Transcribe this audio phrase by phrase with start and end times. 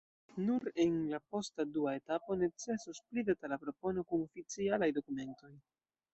[0.43, 5.55] Nur en la posta dua etapo necesos pli detala propono kun oficialaj dokumentoj.